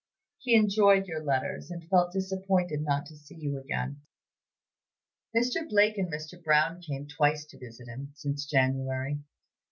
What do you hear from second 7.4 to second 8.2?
to visit him,